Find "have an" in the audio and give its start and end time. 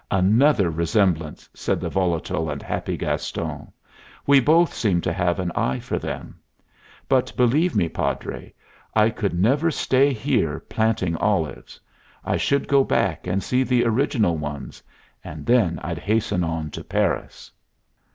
5.13-5.51